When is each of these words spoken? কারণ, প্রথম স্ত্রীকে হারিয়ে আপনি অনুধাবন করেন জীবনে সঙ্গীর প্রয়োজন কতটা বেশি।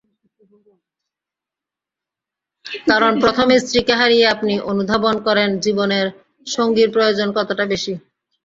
কারণ, 2.85 3.11
প্রথম 3.23 3.47
স্ত্রীকে 3.59 3.93
হারিয়ে 3.95 4.25
আপনি 4.27 4.53
অনুধাবন 4.71 5.15
করেন 5.27 5.49
জীবনে 5.65 5.99
সঙ্গীর 6.47 6.89
প্রয়োজন 6.95 7.27
কতটা 7.37 7.63
বেশি। 7.65 7.93